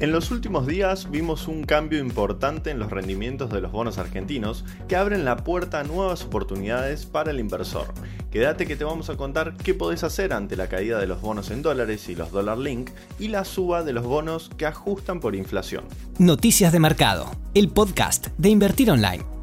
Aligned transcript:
En 0.00 0.12
los 0.12 0.30
últimos 0.30 0.64
días 0.68 1.10
vimos 1.10 1.48
un 1.48 1.64
cambio 1.64 1.98
importante 1.98 2.70
en 2.70 2.78
los 2.78 2.88
rendimientos 2.88 3.50
de 3.50 3.60
los 3.60 3.72
bonos 3.72 3.98
argentinos 3.98 4.64
que 4.86 4.94
abren 4.94 5.24
la 5.24 5.38
puerta 5.38 5.80
a 5.80 5.82
nuevas 5.82 6.22
oportunidades 6.22 7.04
para 7.04 7.32
el 7.32 7.40
inversor. 7.40 7.92
Quédate 8.30 8.64
que 8.64 8.76
te 8.76 8.84
vamos 8.84 9.10
a 9.10 9.16
contar 9.16 9.56
qué 9.56 9.74
podés 9.74 10.04
hacer 10.04 10.32
ante 10.32 10.56
la 10.56 10.68
caída 10.68 11.00
de 11.00 11.08
los 11.08 11.20
bonos 11.20 11.50
en 11.50 11.62
dólares 11.62 12.08
y 12.08 12.14
los 12.14 12.30
dólar 12.30 12.58
link 12.58 12.90
y 13.18 13.26
la 13.26 13.44
suba 13.44 13.82
de 13.82 13.92
los 13.92 14.04
bonos 14.04 14.50
que 14.56 14.66
ajustan 14.66 15.18
por 15.18 15.34
inflación. 15.34 15.82
Noticias 16.18 16.72
de 16.72 16.78
Mercado, 16.78 17.32
el 17.54 17.68
podcast 17.68 18.28
de 18.38 18.50
Invertir 18.50 18.92
Online. 18.92 19.37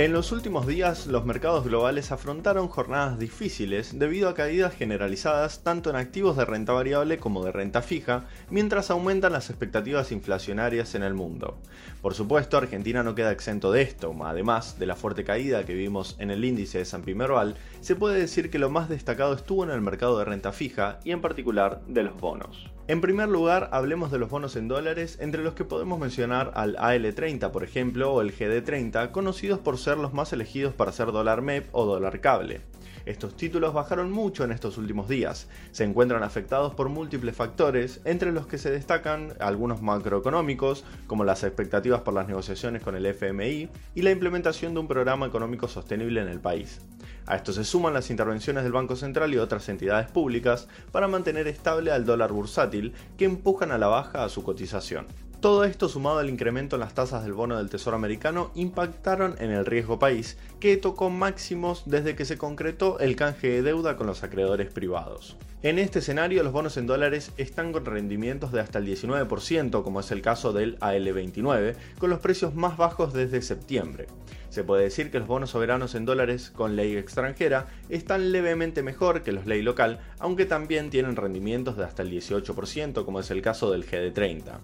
En 0.00 0.14
los 0.14 0.32
últimos 0.32 0.66
días, 0.66 1.06
los 1.06 1.26
mercados 1.26 1.66
globales 1.66 2.10
afrontaron 2.10 2.68
jornadas 2.68 3.18
difíciles 3.18 3.98
debido 3.98 4.30
a 4.30 4.34
caídas 4.34 4.74
generalizadas 4.74 5.62
tanto 5.62 5.90
en 5.90 5.96
activos 5.96 6.38
de 6.38 6.46
renta 6.46 6.72
variable 6.72 7.18
como 7.18 7.44
de 7.44 7.52
renta 7.52 7.82
fija, 7.82 8.24
mientras 8.48 8.90
aumentan 8.90 9.34
las 9.34 9.50
expectativas 9.50 10.10
inflacionarias 10.10 10.94
en 10.94 11.02
el 11.02 11.12
mundo. 11.12 11.58
Por 12.00 12.14
supuesto, 12.14 12.56
Argentina 12.56 13.02
no 13.02 13.14
queda 13.14 13.30
exento 13.30 13.72
de 13.72 13.82
esto, 13.82 14.16
además 14.24 14.78
de 14.78 14.86
la 14.86 14.96
fuerte 14.96 15.22
caída 15.22 15.66
que 15.66 15.74
vimos 15.74 16.16
en 16.18 16.30
el 16.30 16.46
índice 16.46 16.78
de 16.78 16.86
San 16.86 17.04
Merval, 17.04 17.56
se 17.82 17.94
puede 17.94 18.20
decir 18.20 18.48
que 18.48 18.58
lo 18.58 18.70
más 18.70 18.88
destacado 18.88 19.34
estuvo 19.34 19.64
en 19.64 19.70
el 19.70 19.82
mercado 19.82 20.18
de 20.18 20.24
renta 20.24 20.52
fija 20.52 20.98
y 21.04 21.10
en 21.10 21.20
particular 21.20 21.82
de 21.86 22.04
los 22.04 22.18
bonos. 22.18 22.70
En 22.90 23.00
primer 23.00 23.28
lugar, 23.28 23.68
hablemos 23.70 24.10
de 24.10 24.18
los 24.18 24.30
bonos 24.30 24.56
en 24.56 24.66
dólares, 24.66 25.18
entre 25.20 25.44
los 25.44 25.54
que 25.54 25.64
podemos 25.64 26.00
mencionar 26.00 26.50
al 26.56 26.74
AL30, 26.74 27.52
por 27.52 27.62
ejemplo, 27.62 28.12
o 28.12 28.20
el 28.20 28.36
GD30, 28.36 29.12
conocidos 29.12 29.60
por 29.60 29.78
ser 29.78 29.89
los 29.98 30.12
más 30.12 30.32
elegidos 30.32 30.74
para 30.74 30.92
ser 30.92 31.12
dólar 31.12 31.42
MEP 31.42 31.68
o 31.72 31.86
dólar 31.86 32.20
cable. 32.20 32.60
Estos 33.06 33.36
títulos 33.36 33.72
bajaron 33.72 34.10
mucho 34.10 34.44
en 34.44 34.52
estos 34.52 34.76
últimos 34.76 35.08
días. 35.08 35.48
Se 35.72 35.84
encuentran 35.84 36.22
afectados 36.22 36.74
por 36.74 36.88
múltiples 36.90 37.34
factores, 37.34 38.00
entre 38.04 38.30
los 38.30 38.46
que 38.46 38.58
se 38.58 38.70
destacan 38.70 39.34
algunos 39.40 39.80
macroeconómicos, 39.80 40.84
como 41.06 41.24
las 41.24 41.42
expectativas 41.42 42.02
por 42.02 42.14
las 42.14 42.28
negociaciones 42.28 42.82
con 42.82 42.94
el 42.96 43.06
FMI 43.06 43.68
y 43.94 44.02
la 44.02 44.10
implementación 44.10 44.74
de 44.74 44.80
un 44.80 44.88
programa 44.88 45.26
económico 45.26 45.66
sostenible 45.66 46.20
en 46.20 46.28
el 46.28 46.40
país. 46.40 46.80
A 47.26 47.36
esto 47.36 47.52
se 47.52 47.64
suman 47.64 47.94
las 47.94 48.10
intervenciones 48.10 48.64
del 48.64 48.72
Banco 48.72 48.96
Central 48.96 49.32
y 49.32 49.38
otras 49.38 49.68
entidades 49.68 50.10
públicas 50.10 50.68
para 50.92 51.08
mantener 51.08 51.46
estable 51.48 51.92
al 51.92 52.04
dólar 52.04 52.32
bursátil 52.32 52.92
que 53.16 53.24
empujan 53.24 53.72
a 53.72 53.78
la 53.78 53.86
baja 53.86 54.24
a 54.24 54.28
su 54.28 54.42
cotización. 54.42 55.06
Todo 55.40 55.64
esto 55.64 55.88
sumado 55.88 56.18
al 56.18 56.28
incremento 56.28 56.76
en 56.76 56.80
las 56.80 56.92
tasas 56.92 57.22
del 57.22 57.32
bono 57.32 57.56
del 57.56 57.70
Tesoro 57.70 57.96
americano 57.96 58.50
impactaron 58.54 59.36
en 59.38 59.50
el 59.50 59.64
riesgo 59.64 59.98
país, 59.98 60.36
que 60.60 60.76
tocó 60.76 61.08
máximos 61.08 61.84
desde 61.86 62.14
que 62.14 62.26
se 62.26 62.36
concretó 62.36 62.98
el 62.98 63.16
canje 63.16 63.48
de 63.48 63.62
deuda 63.62 63.96
con 63.96 64.06
los 64.06 64.22
acreedores 64.22 64.70
privados. 64.70 65.38
En 65.62 65.78
este 65.78 66.00
escenario 66.00 66.42
los 66.42 66.52
bonos 66.52 66.76
en 66.76 66.86
dólares 66.86 67.32
están 67.38 67.72
con 67.72 67.86
rendimientos 67.86 68.52
de 68.52 68.60
hasta 68.60 68.80
el 68.80 68.86
19%, 68.86 69.82
como 69.82 70.00
es 70.00 70.10
el 70.10 70.20
caso 70.20 70.52
del 70.52 70.78
AL29, 70.80 71.74
con 71.98 72.10
los 72.10 72.18
precios 72.18 72.54
más 72.54 72.76
bajos 72.76 73.14
desde 73.14 73.40
septiembre. 73.40 74.08
Se 74.50 74.62
puede 74.62 74.84
decir 74.84 75.10
que 75.10 75.20
los 75.20 75.28
bonos 75.28 75.50
soberanos 75.50 75.94
en 75.94 76.04
dólares 76.04 76.50
con 76.50 76.76
ley 76.76 76.96
extranjera 76.96 77.66
están 77.88 78.30
levemente 78.30 78.82
mejor 78.82 79.22
que 79.22 79.32
los 79.32 79.46
ley 79.46 79.62
local, 79.62 80.00
aunque 80.18 80.44
también 80.44 80.90
tienen 80.90 81.16
rendimientos 81.16 81.78
de 81.78 81.84
hasta 81.84 82.02
el 82.02 82.10
18%, 82.10 83.06
como 83.06 83.20
es 83.20 83.30
el 83.30 83.40
caso 83.40 83.70
del 83.70 83.86
GD30. 83.86 84.58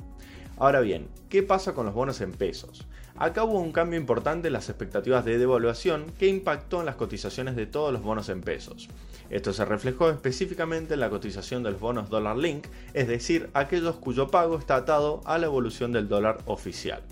Ahora 0.59 0.81
bien, 0.81 1.09
¿qué 1.29 1.43
pasa 1.43 1.75
con 1.75 1.85
los 1.85 1.95
bonos 1.95 2.23
en 2.23 2.33
pesos? 2.33 2.87
Acá 3.19 3.45
hubo 3.45 3.61
un 3.61 3.73
cambio 3.73 3.99
importante 3.99 4.47
en 4.47 4.55
las 4.55 4.71
expectativas 4.71 5.23
de 5.25 5.37
devaluación 5.37 6.07
que 6.19 6.29
impactó 6.29 6.81
en 6.81 6.87
las 6.87 6.97
cotizaciones 6.97 7.57
de 7.57 7.67
todos 7.67 7.93
los 7.93 8.03
bonos 8.03 8.31
en 8.31 8.41
pesos. 8.41 8.89
Esto 9.29 9.53
se 9.53 9.67
reflejó 9.67 10.09
específicamente 10.09 10.95
en 10.95 11.01
la 11.01 11.11
cotización 11.11 11.63
de 11.63 11.73
los 11.73 11.81
bonos 11.81 12.09
dólar 12.09 12.39
link, 12.39 12.67
es 12.95 13.07
decir, 13.07 13.51
aquellos 13.53 13.97
cuyo 13.97 14.29
pago 14.29 14.59
está 14.59 14.77
atado 14.77 15.21
a 15.27 15.37
la 15.37 15.45
evolución 15.45 15.93
del 15.93 16.09
dólar 16.09 16.39
oficial. 16.47 17.03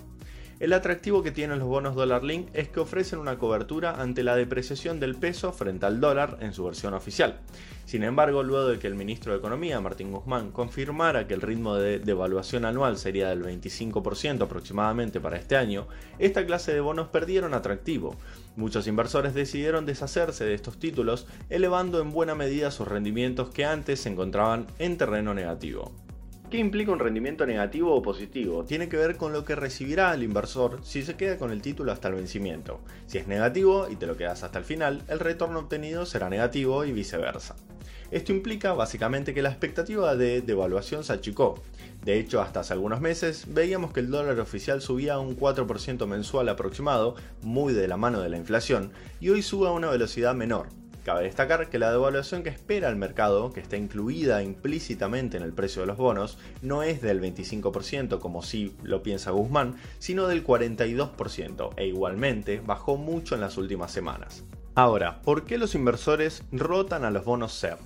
El 0.60 0.72
atractivo 0.72 1.24
que 1.24 1.32
tienen 1.32 1.58
los 1.58 1.66
bonos 1.66 1.96
dólar 1.96 2.22
link 2.22 2.48
es 2.52 2.68
que 2.68 2.78
ofrecen 2.78 3.18
una 3.18 3.38
cobertura 3.38 4.00
ante 4.00 4.22
la 4.22 4.36
depreciación 4.36 5.00
del 5.00 5.16
peso 5.16 5.52
frente 5.52 5.84
al 5.84 6.00
dólar 6.00 6.38
en 6.40 6.52
su 6.52 6.64
versión 6.64 6.94
oficial. 6.94 7.40
Sin 7.86 8.04
embargo, 8.04 8.44
luego 8.44 8.68
de 8.68 8.78
que 8.78 8.86
el 8.86 8.94
ministro 8.94 9.32
de 9.32 9.38
Economía, 9.38 9.80
Martín 9.80 10.12
Guzmán, 10.12 10.52
confirmara 10.52 11.26
que 11.26 11.34
el 11.34 11.40
ritmo 11.40 11.74
de 11.74 11.98
devaluación 11.98 12.64
anual 12.64 12.98
sería 12.98 13.28
del 13.28 13.42
25% 13.42 14.42
aproximadamente 14.42 15.20
para 15.20 15.38
este 15.38 15.56
año, 15.56 15.88
esta 16.20 16.46
clase 16.46 16.72
de 16.72 16.80
bonos 16.80 17.08
perdieron 17.08 17.52
atractivo. 17.52 18.14
Muchos 18.56 18.86
inversores 18.86 19.34
decidieron 19.34 19.86
deshacerse 19.86 20.44
de 20.44 20.54
estos 20.54 20.78
títulos, 20.78 21.26
elevando 21.50 22.00
en 22.00 22.12
buena 22.12 22.36
medida 22.36 22.70
sus 22.70 22.86
rendimientos 22.86 23.50
que 23.50 23.64
antes 23.64 24.00
se 24.00 24.08
encontraban 24.08 24.68
en 24.78 24.96
terreno 24.96 25.34
negativo. 25.34 25.92
¿Qué 26.54 26.60
implica 26.60 26.92
un 26.92 27.00
rendimiento 27.00 27.44
negativo 27.46 27.92
o 27.92 28.00
positivo? 28.00 28.64
Tiene 28.64 28.88
que 28.88 28.96
ver 28.96 29.16
con 29.16 29.32
lo 29.32 29.44
que 29.44 29.56
recibirá 29.56 30.14
el 30.14 30.22
inversor 30.22 30.78
si 30.84 31.02
se 31.02 31.16
queda 31.16 31.36
con 31.36 31.50
el 31.50 31.60
título 31.60 31.90
hasta 31.90 32.06
el 32.06 32.14
vencimiento. 32.14 32.78
Si 33.08 33.18
es 33.18 33.26
negativo 33.26 33.88
y 33.90 33.96
te 33.96 34.06
lo 34.06 34.16
quedas 34.16 34.44
hasta 34.44 34.60
el 34.60 34.64
final, 34.64 35.02
el 35.08 35.18
retorno 35.18 35.58
obtenido 35.58 36.06
será 36.06 36.30
negativo 36.30 36.84
y 36.84 36.92
viceversa. 36.92 37.56
Esto 38.12 38.30
implica 38.30 38.72
básicamente 38.72 39.34
que 39.34 39.42
la 39.42 39.48
expectativa 39.48 40.14
de 40.14 40.42
devaluación 40.42 41.02
se 41.02 41.14
achicó. 41.14 41.60
De 42.04 42.20
hecho, 42.20 42.40
hasta 42.40 42.60
hace 42.60 42.72
algunos 42.72 43.00
meses 43.00 43.46
veíamos 43.48 43.92
que 43.92 43.98
el 43.98 44.10
dólar 44.12 44.38
oficial 44.38 44.80
subía 44.80 45.18
un 45.18 45.36
4% 45.36 46.06
mensual 46.06 46.48
aproximado, 46.48 47.16
muy 47.42 47.72
de 47.74 47.88
la 47.88 47.96
mano 47.96 48.20
de 48.20 48.28
la 48.28 48.36
inflación, 48.36 48.92
y 49.18 49.30
hoy 49.30 49.42
sube 49.42 49.66
a 49.66 49.72
una 49.72 49.90
velocidad 49.90 50.36
menor, 50.36 50.68
Cabe 51.04 51.24
destacar 51.24 51.68
que 51.68 51.78
la 51.78 51.90
devaluación 51.90 52.42
que 52.42 52.48
espera 52.48 52.88
el 52.88 52.96
mercado, 52.96 53.52
que 53.52 53.60
está 53.60 53.76
incluida 53.76 54.42
implícitamente 54.42 55.36
en 55.36 55.42
el 55.42 55.52
precio 55.52 55.82
de 55.82 55.86
los 55.86 55.98
bonos, 55.98 56.38
no 56.62 56.82
es 56.82 57.02
del 57.02 57.20
25% 57.20 58.20
como 58.20 58.42
si 58.42 58.74
lo 58.82 59.02
piensa 59.02 59.30
Guzmán, 59.30 59.76
sino 59.98 60.28
del 60.28 60.46
42% 60.46 61.74
e 61.76 61.86
igualmente 61.88 62.62
bajó 62.64 62.96
mucho 62.96 63.34
en 63.34 63.42
las 63.42 63.58
últimas 63.58 63.92
semanas. 63.92 64.44
Ahora, 64.74 65.20
¿por 65.20 65.44
qué 65.44 65.58
los 65.58 65.74
inversores 65.74 66.42
rotan 66.50 67.04
a 67.04 67.10
los 67.10 67.26
bonos 67.26 67.52
SER? 67.52 67.76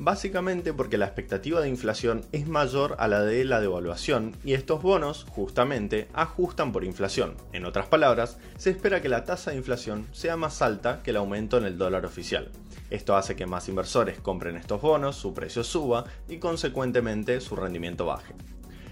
Básicamente 0.00 0.72
porque 0.72 0.98
la 0.98 1.06
expectativa 1.06 1.60
de 1.60 1.68
inflación 1.68 2.24
es 2.30 2.46
mayor 2.46 2.94
a 3.00 3.08
la 3.08 3.22
de 3.22 3.44
la 3.44 3.60
devaluación 3.60 4.36
y 4.44 4.52
estos 4.52 4.80
bonos, 4.80 5.26
justamente, 5.30 6.06
ajustan 6.12 6.70
por 6.70 6.84
inflación. 6.84 7.34
En 7.52 7.64
otras 7.64 7.88
palabras, 7.88 8.38
se 8.56 8.70
espera 8.70 9.02
que 9.02 9.08
la 9.08 9.24
tasa 9.24 9.50
de 9.50 9.56
inflación 9.56 10.06
sea 10.12 10.36
más 10.36 10.62
alta 10.62 11.02
que 11.02 11.10
el 11.10 11.16
aumento 11.16 11.58
en 11.58 11.64
el 11.64 11.76
dólar 11.76 12.06
oficial. 12.06 12.48
Esto 12.90 13.16
hace 13.16 13.36
que 13.36 13.46
más 13.46 13.68
inversores 13.68 14.20
compren 14.20 14.56
estos 14.56 14.80
bonos, 14.80 15.16
su 15.16 15.34
precio 15.34 15.64
suba 15.64 16.04
y 16.28 16.38
consecuentemente 16.38 17.40
su 17.40 17.56
rendimiento 17.56 18.06
baje. 18.06 18.34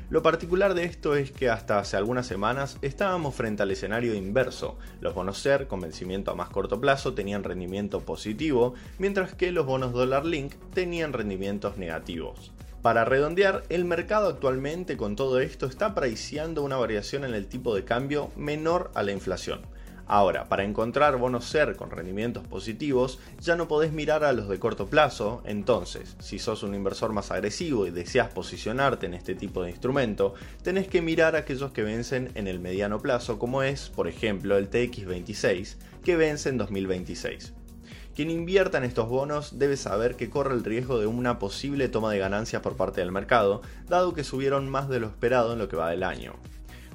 Lo 0.09 0.23
particular 0.23 0.75
de 0.75 0.85
esto 0.85 1.17
es 1.17 1.33
que 1.33 1.51
hasta 1.51 1.81
hace 1.81 1.97
algunas 1.97 2.29
semanas 2.29 2.79
estábamos 2.81 3.35
frente 3.35 3.65
al 3.65 3.73
escenario 3.73 4.15
inverso. 4.15 4.79
Los 5.01 5.15
bonos 5.15 5.39
SER 5.39 5.67
con 5.67 5.81
vencimiento 5.81 6.31
a 6.31 6.37
más 6.37 6.49
corto 6.49 6.81
plazo 6.81 7.15
tenían 7.15 7.43
rendimiento 7.43 8.01
positivo, 8.01 8.75
mientras 8.99 9.35
que 9.35 9.51
los 9.51 9.67
bonos 9.67 9.93
dólar 9.93 10.25
link 10.25 10.55
tenían 10.73 11.13
rendimientos 11.13 11.77
negativos. 11.77 12.53
Para 12.83 13.05
redondear, 13.05 13.65
el 13.69 13.85
mercado 13.85 14.29
actualmente 14.29 14.97
con 14.97 15.17
todo 15.17 15.41
esto 15.41 15.67
está 15.67 15.87
apreciando 15.87 16.63
una 16.63 16.77
variación 16.77 17.25
en 17.25 17.35
el 17.35 17.49
tipo 17.49 17.75
de 17.75 17.85
cambio 17.85 18.31
menor 18.37 18.93
a 18.95 19.03
la 19.03 19.11
inflación. 19.11 19.63
Ahora, 20.09 20.49
para 20.49 20.63
encontrar 20.63 21.17
bonos 21.17 21.47
SER 21.47 21.75
con 21.75 21.91
rendimientos 21.91 22.47
positivos, 22.47 23.19
ya 23.41 23.57
no 23.57 23.67
podés 23.67 23.93
mirar 23.93 24.23
a 24.23 24.33
los 24.33 24.49
de 24.49 24.61
corto 24.61 24.87
plazo, 24.87 25.43
entonces, 25.45 26.17
si 26.21 26.39
sos 26.39 26.63
un 26.63 26.75
inversor 26.75 27.13
más 27.13 27.33
agresivo 27.33 27.89
y 27.89 27.91
deseas 27.91 28.29
posicionarte 28.29 29.07
en 29.07 29.15
este 29.15 29.35
tipo 29.35 29.65
de 29.65 29.71
instrumento, 29.71 30.35
tenés 30.63 30.87
que 30.87 31.03
mirar 31.03 31.35
a 31.35 31.41
aquellos 31.41 31.73
que 31.73 31.83
vencen 31.83 32.31
en 32.37 32.47
el 32.47 32.61
mediano 32.61 33.01
plazo, 33.01 33.41
como 33.41 33.65
es, 33.65 33.89
por 33.89 34.07
ejemplo, 34.07 34.57
el 34.57 34.71
TX26, 34.71 35.75
que 36.05 36.17
vence 36.17 36.51
en 36.51 36.59
2026. 36.59 37.53
Quien 38.15 38.31
invierta 38.31 38.79
en 38.79 38.85
estos 38.85 39.09
bonos 39.09 39.59
debe 39.59 39.77
saber 39.77 40.15
que 40.15 40.31
corre 40.31 40.55
el 40.55 40.65
riesgo 40.65 41.01
de 41.01 41.07
una 41.07 41.41
posible 41.41 41.89
toma 41.89 42.13
de 42.13 42.19
ganancias 42.19 42.63
por 42.63 42.77
parte 42.77 43.01
del 43.01 43.11
mercado, 43.11 43.61
dado 43.89 44.15
que 44.15 44.25
subieron 44.25 44.71
más 44.71 44.89
de 44.89 45.01
lo 45.01 45.09
esperado 45.09 45.53
en 45.53 45.59
lo 45.59 45.69
que 45.69 45.77
va 45.77 45.91
del 45.91 46.05
año. 46.05 46.35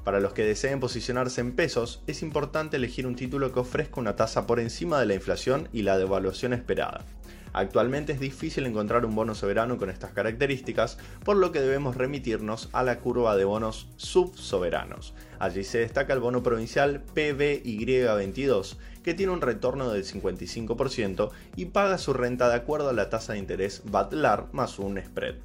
Para 0.03 0.19
los 0.19 0.33
que 0.33 0.43
deseen 0.43 0.79
posicionarse 0.79 1.41
en 1.41 1.51
pesos, 1.51 2.01
es 2.07 2.23
importante 2.23 2.77
elegir 2.77 3.05
un 3.05 3.15
título 3.15 3.51
que 3.53 3.59
ofrezca 3.59 3.99
una 3.99 4.15
tasa 4.15 4.47
por 4.47 4.59
encima 4.59 4.99
de 4.99 5.05
la 5.05 5.13
inflación 5.13 5.69
y 5.71 5.83
la 5.83 5.97
devaluación 5.97 6.53
esperada. 6.53 7.05
Actualmente 7.53 8.13
es 8.13 8.19
difícil 8.19 8.65
encontrar 8.65 9.05
un 9.05 9.13
bono 9.13 9.35
soberano 9.35 9.77
con 9.77 9.89
estas 9.89 10.11
características, 10.11 10.97
por 11.23 11.35
lo 11.35 11.51
que 11.51 11.59
debemos 11.59 11.97
remitirnos 11.97 12.69
a 12.71 12.81
la 12.83 12.99
curva 12.99 13.35
de 13.35 13.43
bonos 13.43 13.89
subsoberanos. 13.97 15.13
Allí 15.37 15.63
se 15.63 15.79
destaca 15.79 16.13
el 16.13 16.19
bono 16.19 16.43
provincial 16.43 17.03
PBY22, 17.13 18.77
que 19.03 19.13
tiene 19.13 19.33
un 19.33 19.41
retorno 19.41 19.91
del 19.91 20.05
55% 20.05 21.29
y 21.57 21.65
paga 21.65 21.97
su 21.97 22.13
renta 22.13 22.47
de 22.47 22.55
acuerdo 22.55 22.89
a 22.89 22.93
la 22.93 23.09
tasa 23.09 23.33
de 23.33 23.39
interés 23.39 23.81
BATLAR 23.85 24.47
más 24.53 24.79
un 24.79 25.01
spread. 25.01 25.35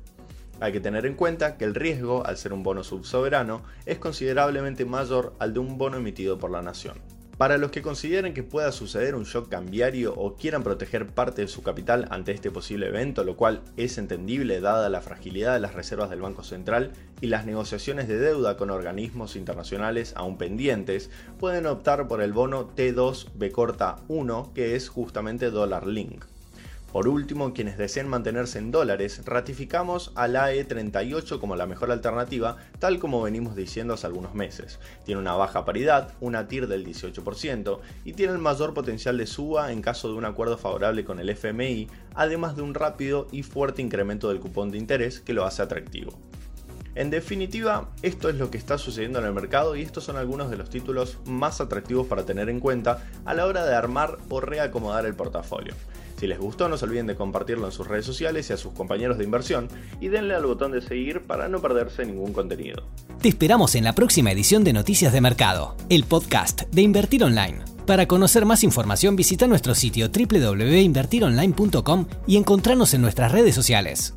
Hay 0.59 0.73
que 0.73 0.81
tener 0.81 1.05
en 1.05 1.15
cuenta 1.15 1.59
que 1.59 1.65
el 1.65 1.75
riesgo, 1.75 2.25
al 2.25 2.39
ser 2.39 2.53
un 2.53 2.63
bono 2.63 2.83
subsoberano, 2.83 3.63
es 3.85 3.99
considerablemente 3.99 4.87
mayor 4.87 5.35
al 5.39 5.53
de 5.53 5.59
un 5.59 5.77
bono 5.77 5.99
emitido 5.99 6.39
por 6.39 6.51
la 6.51 6.63
nación. 6.63 6.97
Para 7.37 7.59
los 7.59 7.71
que 7.71 7.83
consideren 7.83 8.33
que 8.33 8.43
pueda 8.43 8.73
suceder 8.73 9.15
un 9.15 9.25
shock 9.25 9.51
cambiario 9.51 10.15
o 10.15 10.37
quieran 10.37 10.63
proteger 10.63 11.09
parte 11.09 11.43
de 11.43 11.49
su 11.49 11.63
capital 11.63 12.09
ante 12.11 12.33
este 12.33 12.51
posible 12.51 12.87
evento, 12.87 13.25
lo 13.25 13.37
cual 13.37 13.61
es 13.77 13.99
entendible 13.99 14.63
dada 14.63 14.89
la 14.89 15.03
fragilidad 15.03 15.53
de 15.53 15.61
las 15.61 15.75
reservas 15.75 16.09
del 16.09 16.23
Banco 16.23 16.43
Central 16.43 16.93
y 17.21 17.27
las 17.27 17.45
negociaciones 17.45 18.09
de 18.09 18.17
deuda 18.17 18.57
con 18.57 18.71
organismos 18.71 19.37
internacionales 19.37 20.15
aún 20.17 20.39
pendientes, 20.39 21.11
pueden 21.39 21.67
optar 21.67 22.09
por 22.09 22.23
el 22.23 22.33
bono 22.33 22.75
T2 22.75 23.29
B 23.35 23.53
1, 24.09 24.53
que 24.55 24.75
es 24.75 24.89
justamente 24.89 25.51
Dollar 25.51 25.87
Link. 25.87 26.25
Por 26.97 27.09
último, 27.09 27.53
quienes 27.53 27.77
deseen 27.77 28.09
mantenerse 28.09 28.59
en 28.59 28.71
dólares, 28.71 29.21
ratificamos 29.27 30.13
al 30.15 30.35
AE38 30.35 31.39
como 31.39 31.55
la 31.55 31.67
mejor 31.67 31.91
alternativa, 31.91 32.57
tal 32.79 32.99
como 32.99 33.21
venimos 33.21 33.55
diciendo 33.55 33.93
hace 33.93 34.07
algunos 34.07 34.35
meses. 34.35 34.81
Tiene 35.05 35.21
una 35.21 35.35
baja 35.35 35.67
paridad, 35.67 36.15
una 36.23 36.49
TIR 36.49 36.69
del 36.69 36.87
18% 36.87 37.81
y 38.07 38.15
tiene 38.15 38.33
el 38.33 38.39
mayor 38.39 38.73
potencial 38.73 39.19
de 39.19 39.27
suba 39.27 39.73
en 39.73 39.83
caso 39.83 40.09
de 40.09 40.15
un 40.15 40.25
acuerdo 40.25 40.57
favorable 40.57 41.05
con 41.05 41.21
el 41.21 41.29
FMI, 41.29 41.87
además 42.15 42.57
de 42.57 42.63
un 42.63 42.73
rápido 42.73 43.29
y 43.31 43.43
fuerte 43.43 43.83
incremento 43.83 44.31
del 44.31 44.41
cupón 44.41 44.71
de 44.71 44.79
interés 44.79 45.21
que 45.21 45.35
lo 45.35 45.45
hace 45.45 45.61
atractivo. 45.61 46.19
En 46.95 47.11
definitiva, 47.11 47.91
esto 48.01 48.31
es 48.31 48.37
lo 48.37 48.51
que 48.51 48.57
está 48.57 48.79
sucediendo 48.79 49.19
en 49.19 49.27
el 49.27 49.35
mercado 49.35 49.77
y 49.77 49.83
estos 49.83 50.05
son 50.05 50.17
algunos 50.17 50.49
de 50.49 50.57
los 50.57 50.71
títulos 50.71 51.19
más 51.27 51.61
atractivos 51.61 52.07
para 52.07 52.25
tener 52.25 52.49
en 52.49 52.59
cuenta 52.59 53.05
a 53.27 53.35
la 53.35 53.45
hora 53.45 53.67
de 53.67 53.75
armar 53.75 54.17
o 54.31 54.41
reacomodar 54.41 55.05
el 55.05 55.15
portafolio. 55.15 55.75
Si 56.19 56.27
les 56.27 56.39
gustó 56.39 56.69
no 56.69 56.77
se 56.77 56.85
olviden 56.85 57.07
de 57.07 57.15
compartirlo 57.15 57.67
en 57.67 57.73
sus 57.73 57.87
redes 57.87 58.07
sociales 58.07 58.49
y 58.49 58.53
a 58.53 58.57
sus 58.57 58.73
compañeros 58.73 59.19
de 59.19 59.25
inversión 59.25 59.69
y 60.01 60.09
denle 60.09 60.35
al 60.35 60.47
botón 60.47 60.73
de 60.73 60.81
seguir 60.81 61.23
para 61.23 61.49
no 61.49 61.61
perderse 61.61 62.05
ningún 62.07 62.33
contenido. 62.33 62.85
Te 63.21 63.29
esperamos 63.29 63.75
en 63.75 63.85
la 63.85 63.95
próxima 63.95 64.33
edición 64.33 64.65
de 64.65 64.73
Noticias 64.73 65.13
de 65.13 65.21
Mercado, 65.21 65.77
el 65.89 66.05
podcast 66.05 66.63
de 66.71 66.83
Invertir 66.83 67.25
Online. 67.25 67.61
Para 67.87 68.07
conocer 68.07 68.47
más 68.47 68.65
información 68.65 69.15
visita 69.15 69.47
nuestro 69.47 69.75
sitio 69.75 70.09
www.invertironline.com 70.09 72.07
y 72.27 72.37
encontrarnos 72.37 72.95
en 72.95 73.03
nuestras 73.03 73.31
redes 73.33 73.55
sociales. 73.55 74.15